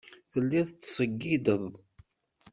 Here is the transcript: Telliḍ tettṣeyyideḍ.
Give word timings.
Telliḍ 0.31 0.65
tettṣeyyideḍ. 0.69 1.69